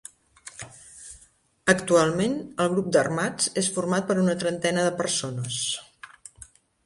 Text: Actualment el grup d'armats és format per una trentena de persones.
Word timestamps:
Actualment 1.73 2.33
el 2.65 2.71
grup 2.71 2.89
d'armats 2.97 3.51
és 3.63 3.69
format 3.77 4.09
per 4.13 4.17
una 4.23 4.37
trentena 4.45 4.87
de 4.89 4.95
persones. 5.03 5.61